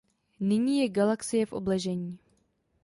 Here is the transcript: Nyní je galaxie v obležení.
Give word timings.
Nyní 0.39 0.79
je 0.79 0.89
galaxie 0.89 1.45
v 1.45 1.53
obležení. 1.53 2.19